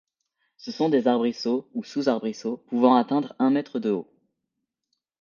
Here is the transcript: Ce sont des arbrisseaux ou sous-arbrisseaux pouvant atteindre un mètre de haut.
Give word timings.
Ce 0.57 0.71
sont 0.71 0.89
des 0.89 1.07
arbrisseaux 1.07 1.69
ou 1.75 1.83
sous-arbrisseaux 1.83 2.57
pouvant 2.65 2.95
atteindre 2.95 3.35
un 3.37 3.51
mètre 3.51 3.77
de 3.77 3.91
haut. 3.91 4.11